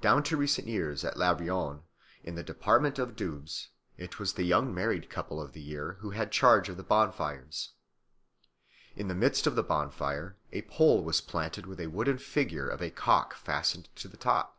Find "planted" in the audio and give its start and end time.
11.20-11.66